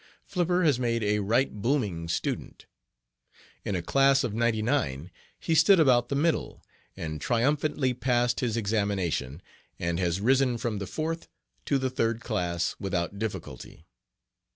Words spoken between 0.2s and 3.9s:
Flipper has made a right booming student. In a